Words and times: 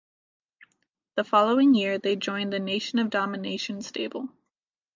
The 1.13 1.23
following 1.23 1.75
year, 1.75 1.99
they 1.99 2.15
joined 2.15 2.51
the 2.51 2.59
Nation 2.59 2.97
of 2.97 3.11
Domination 3.11 3.83
stable. 3.83 4.29